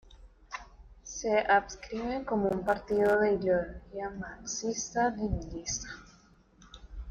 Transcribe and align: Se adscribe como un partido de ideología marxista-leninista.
Se 1.03 1.37
adscribe 1.47 2.25
como 2.25 2.47
un 2.49 2.65
partido 2.65 3.19
de 3.19 3.33
ideología 3.33 4.09
marxista-leninista. 4.09 5.87